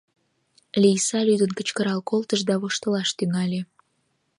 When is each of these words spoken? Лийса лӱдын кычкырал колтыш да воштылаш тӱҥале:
Лийса 0.81 1.19
лӱдын 1.27 1.51
кычкырал 1.57 1.99
колтыш 2.09 2.41
да 2.49 2.55
воштылаш 2.61 3.09
тӱҥале: 3.17 3.61